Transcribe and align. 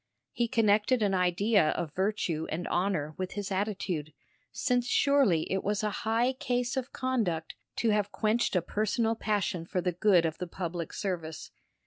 He 0.31 0.47
connected 0.47 1.03
an 1.03 1.13
idea 1.13 1.69
of 1.69 1.93
virtue 1.93 2.47
and 2.49 2.67
honour 2.69 3.13
with 3.19 3.33
his 3.33 3.51
attitude, 3.51 4.13
since 4.51 4.87
surely 4.87 5.43
it 5.51 5.63
was 5.63 5.83
a 5.83 5.91
high 6.07 6.33
case 6.33 6.75
of 6.75 6.91
conduct 6.91 7.53
to 7.75 7.91
have 7.91 8.11
quenched 8.11 8.55
a 8.55 8.63
personal 8.63 9.13
passion 9.15 9.63
for 9.63 9.79
the 9.79 9.91
good 9.91 10.25
of 10.25 10.39
the 10.39 10.47
public 10.47 10.91
service. 10.91 11.51